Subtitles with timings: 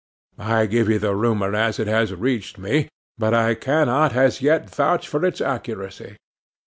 [0.39, 4.67] I give you the rumour as it has reached me; but I cannot, as yet,
[4.73, 6.17] vouch for its accuracy.